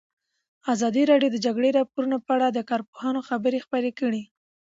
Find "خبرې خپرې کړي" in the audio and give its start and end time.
3.29-4.21